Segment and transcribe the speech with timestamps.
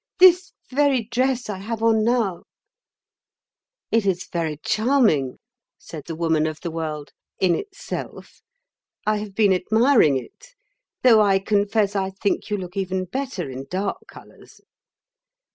[0.17, 2.45] This very dress I have on now—"
[3.91, 5.37] "It is very charming,"
[5.77, 8.41] said the Woman of the World, "in itself.
[9.05, 10.55] I have been admiring it.
[11.03, 14.59] Though I confess I think you look even better in dark colours."